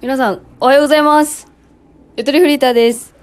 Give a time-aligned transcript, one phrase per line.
[0.00, 1.50] 皆さん、おはようございます。
[2.16, 3.16] ゆとりフリーターです。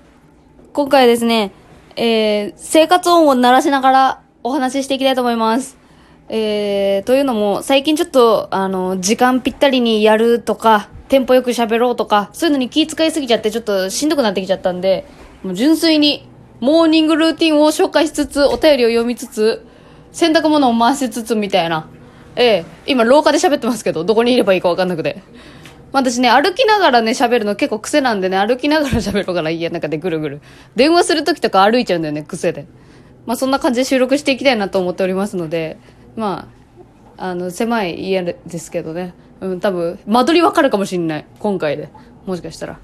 [0.74, 1.54] 今回ですね、
[1.96, 5.78] えー、生活音を鳴らしながらお話ししていきたいと思います。
[6.28, 15.06] えー、というのも、最近ちょっと、あの、時間ぴったりにやるとか、テンポよく喋ろうとか、そういうのに気遣いすぎちゃって、ちょっとしんどくなってきちゃったんで、
[15.44, 16.28] もう純粋に、
[16.60, 19.66] モーニングルーティンを紹介しつつ、お便りを読みつつ、
[20.12, 21.88] 洗濯物を回しつつみたいな。
[22.36, 25.24] ええ今廊下で喋ってますけど、どこにいればいいかわかんなくて。
[25.96, 30.42] 私ね、歩きながらね、喋るの結構癖なんでね、歩きながら喋るから家の中でぐるぐる。
[30.76, 32.68] 電話するときとか歩いちゃうんだよね、癖で。
[33.26, 35.78] まあそんな感じで収録していきたいなと思っておりますので、
[36.18, 36.50] ま
[37.18, 39.14] あ、あの、狭い家ですけどね。
[39.40, 41.26] うん、多分、間取りわかるかもしんない。
[41.40, 41.88] 今回で。
[42.26, 42.78] もしかしたら。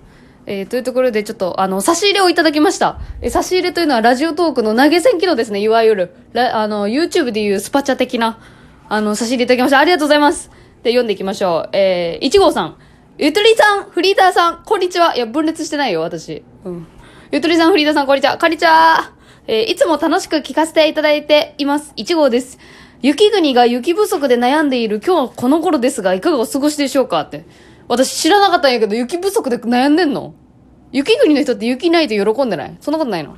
[0.46, 3.02] えー、というところでちょっと、あの、差し入れをいただきました。
[3.22, 6.16] え差し入れというのはラジオトークの投げ銭機能ですね、いわゆる。
[6.32, 8.40] らあの、YouTube でいうスパチャ的な、
[8.88, 9.80] あの、差し入れいただきました。
[9.80, 10.50] ありがとうございます。
[10.84, 11.76] で、読んでいきましょう。
[11.76, 12.78] えー、1号さん。
[13.18, 15.16] ゆとりさん、フリーターさん、こんにちは。
[15.16, 16.44] いや、分裂してないよ、私。
[16.64, 16.88] うん。
[17.32, 18.38] ゆとりさん、フリーターさん、こんにちは。
[18.38, 19.12] こんにちは。
[19.48, 21.94] えー、いつも楽しく聞かせていただいています。
[21.98, 22.58] 1号です。
[23.02, 27.46] 雪国が雪不足で悩んでいる今日この頃ですが、いかがお過ごしでしょうかって。
[27.90, 30.34] 私知らなかったんやけど、雪不足で悩んでんの？
[30.94, 32.78] 雪国の人って雪ないと喜んでない？
[32.80, 33.36] そんなことないの？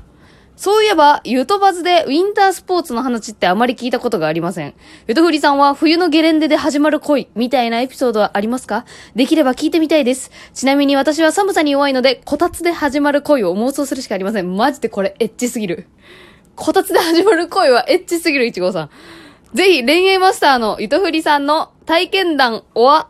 [0.55, 4.73] そういえば、ゆとばずでウィンタースポーツの話ってあまり聞いたことがありません。
[5.07, 8.85] ゆとふりさんは冬のゲレンデで始まる恋みたいなエピソードはありますか？
[9.15, 10.31] できれば聞いてみたいです。
[10.53, 14.55] ちなみに私は寒さに弱いので、こたつで始まる恋を妄想するしかありません。
[14.55, 15.87] マジでこれエッチすぎる。
[16.55, 18.89] こたつで始まる恋はエッチすぎる、いちごさん。
[19.55, 23.09] ぜひ、恋愛マスターのゆとふりさんの体験談は、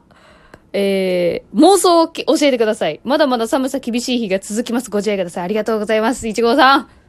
[0.71, 3.02] えー、妄想を教えてください。
[3.03, 4.89] まだまだ寒さ厳しい日が続きます。
[4.89, 5.44] ご自愛ください。
[5.44, 6.27] ありがとうございます。
[6.27, 7.02] いちごさん。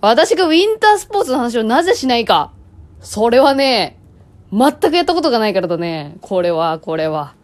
[0.00, 2.52] 私がウィンタースポーツの話をなぜしないか。
[3.00, 3.98] それはね、
[4.52, 6.16] 全くやったことがないからだね。
[6.20, 7.34] これは、これは。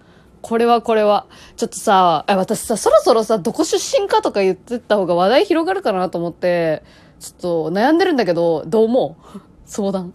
[0.42, 1.26] これは、これは。
[1.56, 6.82] ちょっとさ、え、私さ、そろそろさ、どこ出身かとか言ってた方が話題広がるかなと思って、
[7.20, 9.40] ちょっと悩んでるんだけど、どう思う？
[9.64, 10.12] 相談。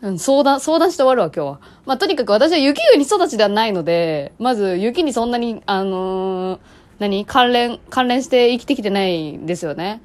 [0.00, 1.60] うん、相談、相談して終わるわ、今日は。
[1.86, 6.60] まあ、とにかく私は雪国育ちではないので、まず雪にそんなに、あのー
[6.98, 7.24] 何？
[7.24, 10.02] 関連、関連して生きてきてないんですよね。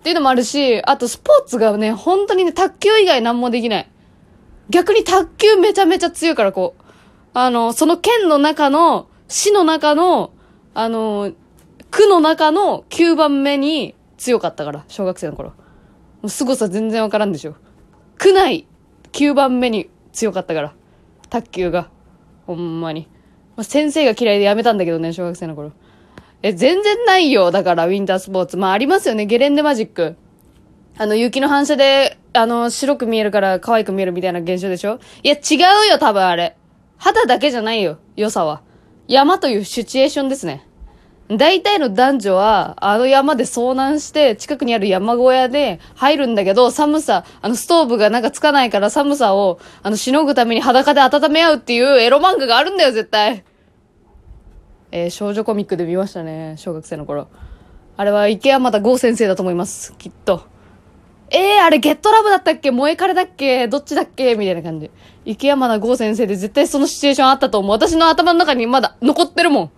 [0.00, 3.90] っていうのもあるし、あとスポーツがね、本当にね、卓球以外何もできない。
[4.70, 6.82] 逆に卓球めちゃめちゃ強いから、こう。
[7.34, 10.32] あの、その県の中の、市の中の、
[10.72, 11.32] あの、
[11.90, 15.50] 区の中の9番目に強かったから、小学生の頃。
[15.50, 15.56] も
[16.24, 17.56] う凄さ全然わからんでしょ。
[18.16, 18.66] 区内
[19.12, 20.74] 9番目に強かったから。
[21.28, 21.90] 卓球が。
[22.46, 23.06] ほんまに。
[23.54, 25.72] まあ先生が嫌いでやめたんだけどね、小学生の頃。
[26.42, 27.50] え、全然ないよ。
[27.50, 28.56] だから、ウィンタースポーツ。
[28.56, 29.26] まあ、ありますよね。
[29.26, 30.16] ゲレンデマジック。
[30.96, 35.00] あの、雪の反射で、あの、白く見えるから可愛く見えるみたいな現象でしょ？
[35.22, 35.56] いや、違
[35.86, 36.56] うよ、多分あれ。
[36.96, 38.62] 肌だけじゃないよ、良さは。
[39.08, 40.66] 山というシチュエーションですね。
[41.28, 53.44] 大体の男女は、あの山で遭難して、近くにある山小屋で入るんだけど、寒さ、あの、ストーブがなんかつかないから寒さを、あの、しのぐために裸で温め合うっていうエロ漫画があるんだよ、絶対。
[54.92, 57.28] えー少女コミックで見ましたね、小学生の頃。
[57.96, 60.44] あれは池山田剛先生だと思います、きっと。
[61.30, 62.70] えー、あれゲットラブだったっけ？
[62.70, 63.68] 萌え彼だっけ？
[63.68, 64.34] どっちだっけ？
[64.34, 64.90] みたいな感じ。
[65.24, 67.70] 池山田剛先生で絶対そのシチュエーションあったと思う。
[67.70, 69.70] 私の頭の中にまだ残ってるもん。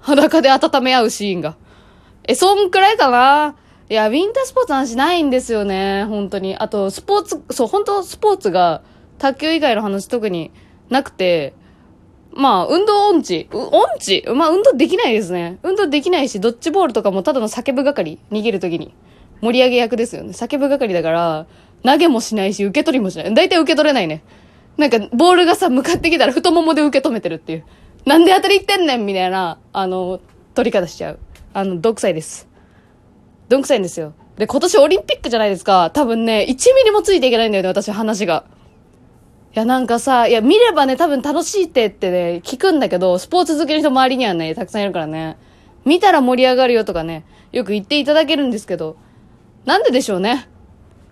[0.00, 1.56] 裸で温め合うシーンが。
[2.28, 3.56] え、そんくらいかな？
[3.88, 6.56] いや、ウィンタースポーツの話ないんですよね、本当に。
[6.56, 8.82] あと、スポーツ、そう、本当スポーツが、
[9.18, 10.50] 卓球以外の話特に
[10.90, 11.54] なくて、
[12.36, 13.48] まあ、運動音痴。
[13.50, 14.22] う音痴？
[14.34, 15.58] まあ、運動できないですね。
[15.62, 18.18] 運動できないし、ドッジボールとかもただの叫ぶ係。
[18.30, 18.94] 逃げるときに。
[19.40, 20.30] 盛り上げ役ですよね。
[20.30, 21.46] 叫ぶ係だから、
[21.82, 23.34] 投げもしないし、受け取りもしない。
[23.34, 24.22] 大体受け取れないね。
[24.76, 27.64] なんか、ボールがさ、向かってきたら太ももで受け止めてるっていう。
[28.04, 30.20] なんで当たりいってんねんみたいな、あの、
[30.54, 31.18] 取り方しちゃう。
[31.54, 32.48] あの、どんくさいです。
[33.48, 34.12] どんくさいんですよ。
[34.36, 35.90] で、今年オリンピックじゃないですか。
[35.90, 38.44] 多分ね、1ミリもついていけないんだよね、私、話が。
[39.56, 45.38] いや、なんかさ、いや、見ればね、多分楽しいってってね、聞くんだけど、スポーツ好きの人周りにはね、たくさんいるからね。
[45.86, 48.98] 見たら盛り上がるよとかね、よく言っていただけるんですけど、
[49.64, 50.46] なんででしょうね。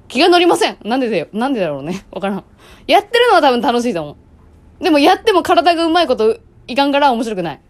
[0.09, 0.77] 気が乗りません。
[0.85, 1.29] なんでだよ。
[1.33, 2.05] なんでだろうね。
[2.11, 2.45] わからん。
[2.87, 4.19] やってるのは多分楽しいと思
[4.81, 4.85] う。
[4.85, 7.61] でもやっても体がうまいこといかんから面白くない。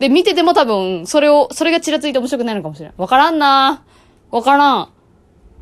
[0.00, 2.94] で、見てても多分、それを、それがちらついて面白くないのかもしれない。
[2.96, 3.84] わからんな
[4.32, 4.88] わからん。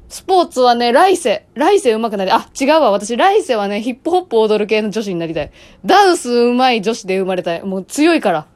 [0.09, 2.91] スポーツはね、来世、来世上手くなり、あ、違うわ。
[2.91, 5.51] 私、来世はね、ヒップホップ踊る系の女子になりたい。
[5.85, 7.63] ダンス上手い女子で生まれたい。
[7.63, 8.47] もう強いから。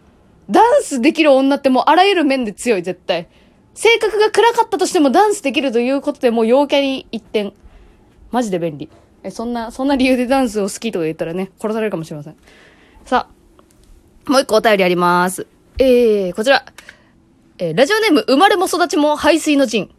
[0.49, 3.29] ダンスできる女ってもうあらゆる面で強い、絶対。
[3.75, 7.53] 性格が暗かったとしてもダンスできるということでもう陽キャに一点。
[8.31, 8.89] マジで便利。
[9.23, 12.37] え、そんな、そんな理由でダンスを好きとか言ったらね、殺されるかもしれません。
[13.05, 15.47] さあ、もう一個お便りあります。
[15.79, 16.65] えー、こちら。
[17.59, 19.91] えー、ラジオネーム、生まれも育ちも排水の陣。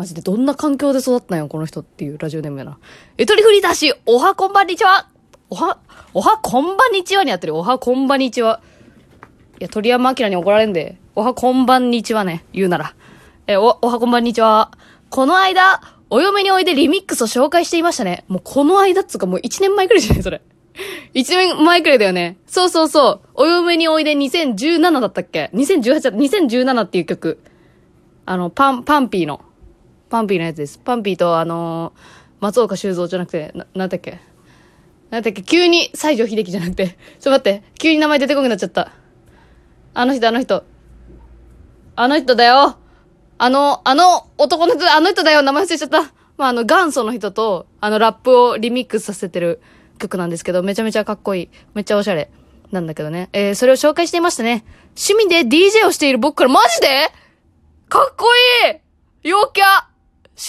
[0.00, 2.78] マジでどんな環境で育ったんよ、この人っていうラジオネームやな。
[3.18, 5.10] えとりフリーだし、おはこんばんにちは
[5.50, 5.78] おは、
[6.14, 7.54] おはこんばんにちはにやってる。
[7.54, 8.62] おはこんばんにちは。
[9.58, 10.96] いや、鳥山明に怒られんで。
[11.14, 12.94] おはこんばんにちはね、言うなら。
[13.46, 14.70] えお、おはこんばんにちは。
[15.10, 18.24] この間、お嫁においでリミックスを紹介していましたね。
[18.26, 20.40] もうこの間っつうかもう1年前くらいじゃないそれ。
[21.12, 22.38] 1年前くらいだよね。
[22.46, 23.28] そうそうそう。
[23.34, 26.08] お嫁においで2017だったっけ ?2018 だった。
[26.08, 27.38] 2017っていう曲。
[28.24, 29.42] あの、パン、パンピーの。
[30.10, 30.78] パンピーのやつです。
[30.78, 32.00] パンピーとあのー、
[32.40, 34.18] 松岡修造じゃなくて、な、なんだっけ？
[35.10, 35.42] なんだっけ？
[35.42, 36.88] 急に西城秀樹じゃなくて。
[36.90, 37.62] ちょっと待って。
[37.78, 38.92] 急に名前出てこなくなっちゃった。
[39.94, 40.64] あの人、あの人。
[41.96, 42.76] あの人だよ。
[43.38, 45.42] あの、あの男の人、あの人だよ。
[45.42, 46.02] 名前忘れちゃった。
[46.36, 49.60] まあ、あの、元祖の人と、あの、ラップをリミックスさせてる
[49.98, 51.48] 曲なんですけど、めちゃめちゃかっこいい。
[51.74, 52.30] めっちゃおしゃれ。
[52.70, 53.28] なんだけどね。
[53.32, 54.64] えー、それを紹介していましたね。
[54.96, 57.12] 趣味で DJ をしている僕から、マジで？
[57.88, 58.26] かっこ
[58.64, 58.76] い
[59.26, 59.64] い陽キャ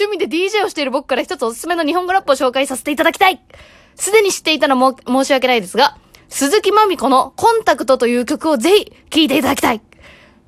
[0.03, 3.41] 趣味で DJ をしている僕から一つおすすめの日本語ラップを紹介させていただきたい
[3.95, 5.97] すでに知っていたのも申し訳ないですが、
[6.29, 9.81] 鈴木まみこのコンタクトという曲をぜひ聴いていただきたい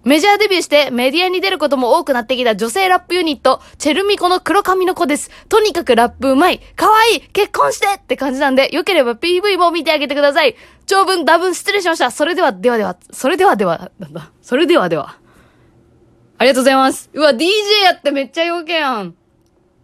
[0.05, 5.31] メジャーデビューしてメディアに出ることも多くなってきた女性ラップユニット、チェルミコの黒髪の子です。
[5.47, 10.57] とにかくラップうまい、可愛いい、結婚してって感じなんで、よければ PV も見てあげてください。
[10.87, 12.11] 長文、多文失礼しました。
[12.11, 14.29] それでは、ではでは、それではでは、なんだ？
[14.41, 15.15] それではでは。
[16.37, 17.09] ありがとうございます。
[17.13, 17.45] うわ、DJ
[17.85, 19.15] やってめっちゃ陽気やん。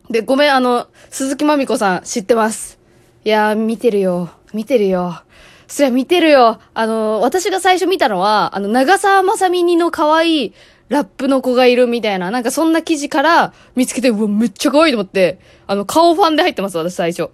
[0.10, 2.80] で、ごめん、あの、鈴木まみこさん知ってます。
[3.24, 4.32] いやー、見てるよ。
[4.54, 5.22] 見てるよ。
[5.68, 6.60] そりゃ見てるよ。
[6.74, 10.54] あの、私が最初見たのは、あの、長澤まさみにの可愛い
[10.90, 17.30] ラップの子がいるみたいな、なんかそんな記事から見つけて、うわ、めっちゃ可愛いと思って、あの、顔ファンで入ってます、私最初。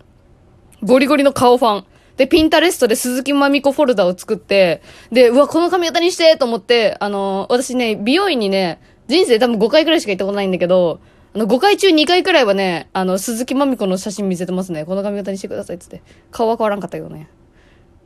[0.84, 1.86] ゴリゴリの顔ファン。
[2.18, 4.82] で、ピンタレストで鈴木まみこフォルダを作って、
[5.14, 11.00] で、うわ、この髪型にしてと思って、あの、私ね、美容院にね、人生多分5回くらいしか行ったことないんだけど、
[11.36, 14.86] あの、5回中2回くらいはね、あの、鈴木まみこの写真見せてますね。
[14.86, 16.02] この髪型にしてくださいってって。
[16.32, 17.28] 顔は変わらんかったけどね。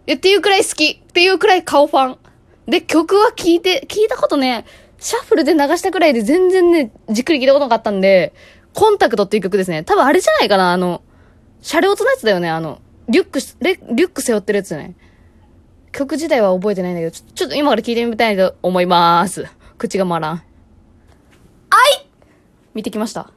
[0.07, 0.99] え、っていうくらい好き。
[1.07, 2.17] っていうくらい顔ファン。
[2.65, 4.65] で、曲は聴いて、聞いたことね、
[4.97, 8.33] シャッフルで流したくらいで全然ね、じっくり聞いたことなかったんで、
[8.73, 9.83] コンタクトっていう曲ですね。
[9.83, 11.03] 多分あれじゃないかな、あの、
[11.61, 13.39] 車両とのやつだよね、あの、リュック、
[13.93, 14.95] リュック背負ってるやつね。
[15.91, 19.45] 曲自体は覚えてないんだけど、ちょちょっと今から聞いてみたいと思います。
[19.77, 20.31] 口が回らん。
[20.31, 20.41] あ
[22.01, 22.08] い
[22.73, 23.31] 見てきました。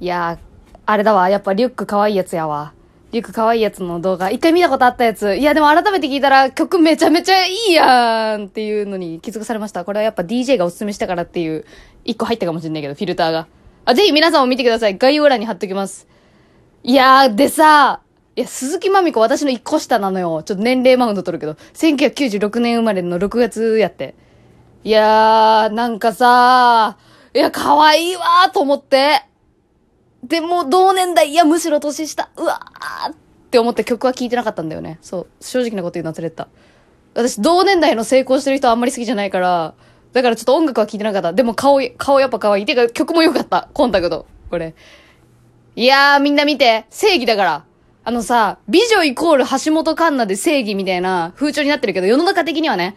[0.00, 1.28] いやー、あれだわ。
[1.28, 2.72] やっぱリュック可愛いやつやわ。
[3.12, 5.36] リュック可愛いやつの動画、一回見たことあったやつ。
[5.36, 9.84] いや、でも改めて聞いたら曲めちゃめちゃいいやんっていうのに気づかされました。
[9.84, 11.66] これはやっぱ DJ がおすすめしたからっていう、
[12.04, 13.46] 一個入ったかもしれないけど、フィルターが。
[13.84, 14.96] あ、ぜひ皆さんも見てください。
[14.96, 16.08] 概要欄に貼っときます。
[16.82, 18.00] いやー、でさ、
[18.34, 20.42] いや、鈴木まみこ私の一個下なのよ。
[20.42, 21.52] ちょっと年齢マウント取るけど。
[21.74, 24.14] 1996年生まれの6月やって。
[24.84, 26.96] いやー、なんかさ
[27.34, 29.24] いや、可愛いわーと思って。
[30.22, 33.14] でも同年代、いや、むしろ年下、うわーっ
[33.50, 34.98] て思って曲は聴いてなかったんだよね。
[35.02, 35.26] そう。
[35.40, 36.48] 正直なこと言うの忘れてた。
[37.14, 39.74] 私、同年代の成功してる人はあんまり好きじゃないから、
[40.12, 41.32] だからちょっと音楽は聴いてなかった。
[41.32, 42.64] でも顔、顔やっぱ可愛い。
[42.66, 43.68] てか、曲も良かった。
[43.72, 44.26] コンタクト。
[44.50, 44.74] これ。
[45.74, 46.84] いやー、みんな見て。
[46.90, 47.64] 正義だから。
[48.04, 52.96] あのさ、美女イコール橋本環奈で正義みたいな風潮になってるけど、世の中的にはね、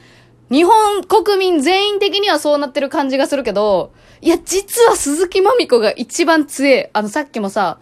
[0.52, 3.92] 日本国民全員的にはそうなってる感じがするけど、
[4.22, 6.88] いや、実は鈴木まみこが一番強い。
[6.94, 7.80] あの、さっきもさ、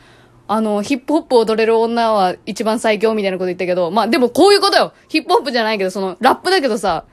[0.48, 4.94] あの、ヒップホップ踊れる女は一番最強みたいなこと言ったけど、まあでもこういうことよ。
[5.08, 7.06] ヒップホップじゃないけど、その、ラップだけどさ、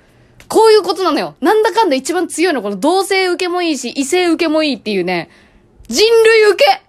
[0.49, 1.35] こういうことなのよ。
[1.41, 2.63] なんだかんだ一番強いの。
[2.63, 5.31] この同性受けもいいし、異性受けもいいっていうね、
[5.89, 6.83] 人類受け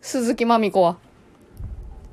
[0.00, 0.96] 鈴木まみこは。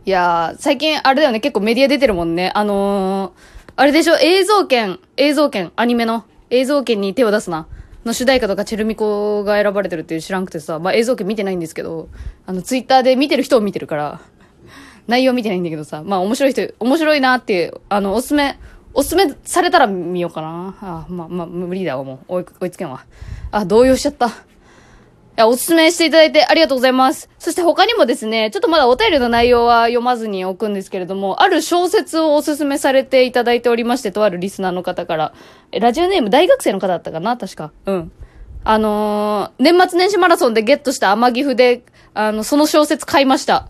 [0.06, 2.52] いやー、最近あれだよね、結構メディア出てるもんね。
[2.54, 7.68] あのー、あれでしょ、映像権、映像権、アニメの映像権に手を出すな。
[8.06, 12.10] の主題歌とかチェルミコが選ばれてるっていう知らんくてさ、まあ、映像権見てないんですけど、
[12.48, 14.22] あの、ツイッターで見てる人を見てるから、
[15.06, 18.58] 内容見てないんだけどさ、まあ、面白い人、面白いなっていう、あの、おすすめ、
[18.96, 20.76] おすすめされたら見ようかな。
[20.82, 22.34] あ、まあ、まあ、無理だわ、もう。
[22.60, 23.06] 追いつけんわ。
[23.52, 24.32] あ、動揺しちゃった。
[25.38, 27.30] や、おすすめしていただいてありがとうございます。
[27.40, 35.34] そして他にもですね、ちょっとまだお便りの内容は読まずに置くんですけれども、ある小説をおすすめされていただいておりまして、とあるリスナーの方から、
[35.72, 37.38] えラジオネーム大学生の方だったかな？
[37.38, 37.72] 確か。
[37.86, 38.12] うん。
[38.64, 43.70] あのー、年末年始マラソンでゲットした天岐阜で、あの、その小説買いました。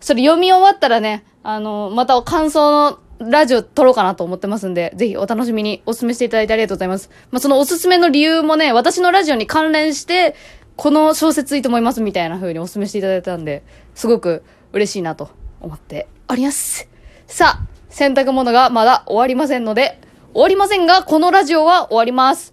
[0.00, 7.10] それ読み終わったらね、あのー、また感想のラジオ撮ろうかなと思ってますんで、ぜひお楽しみにお勧めしていただいてありがとうございます。
[7.30, 10.36] まあ、そのおすすめの理由もね、私のラジオに関連して、
[10.76, 13.62] この小説いいと思いますみたいな風にお勧めしていただいたんで、
[13.94, 15.30] すごく嬉しいなと
[15.60, 16.88] 思っております。
[17.26, 19.98] さあ、洗濯物がまだ終わりませんので、
[20.32, 22.52] 終わりませんが、このラジオは終わります。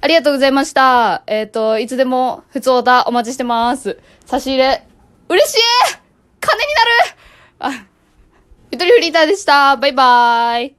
[0.00, 1.24] ありがとうございました。
[1.26, 3.98] えっ、と、いつでも、普通だ、お待ちしてます。
[4.24, 4.86] 差し入れ、
[5.28, 5.60] 嬉しい
[6.40, 6.74] 金に
[7.60, 7.86] なるあ、
[8.70, 9.76] ゆとりフリーターでした。
[9.76, 10.77] バイバーイ。